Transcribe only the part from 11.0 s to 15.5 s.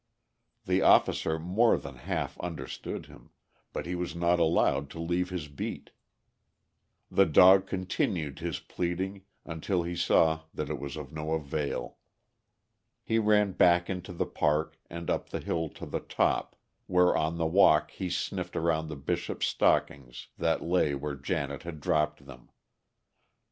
no avail. He ran back into the park and up the